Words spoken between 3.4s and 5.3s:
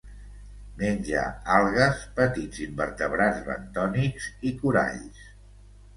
bentònics i coralls.